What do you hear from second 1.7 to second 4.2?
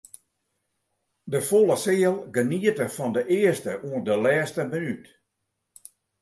seal geniete fan de earste oant de